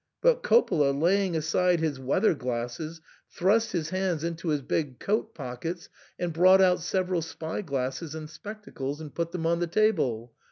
But 0.19 0.41
Coppola, 0.41 0.99
lay 0.99 1.23
ing 1.27 1.35
aside 1.35 1.79
his 1.79 1.99
weather 1.99 2.33
glasses, 2.33 3.01
thrust 3.29 3.71
his 3.71 3.91
hands 3.91 4.23
into 4.23 4.47
his 4.47 4.63
big 4.63 4.97
coat 4.97 5.35
pockets 5.35 5.89
and 6.17 6.33
brought 6.33 6.59
out 6.59 6.79
several 6.79 7.21
spy 7.21 7.61
glasses 7.61 8.15
and 8.15 8.27
spectacles, 8.27 8.99
and 8.99 9.13
put 9.13 9.31
them 9.31 9.45
on 9.45 9.59
the 9.59 9.67
table. 9.67 10.33